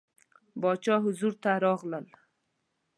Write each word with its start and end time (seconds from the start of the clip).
د 0.03 0.03
باچا 0.61 0.95
حضور 1.05 1.33
ته 1.43 1.51
راغلل. 1.65 2.05